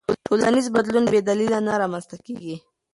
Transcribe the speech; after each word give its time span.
ټولنیز 0.25 0.65
بدلون 0.75 1.05
بې 1.11 1.19
دلیله 1.29 1.59
نه 1.67 1.73
رامنځته 1.81 2.17
کېږي. 2.25 2.55